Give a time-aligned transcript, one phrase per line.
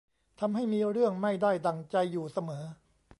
[0.39, 2.63] ทำให้มีเรื่องไม่ได้ดั่งใจอยู่เสมอ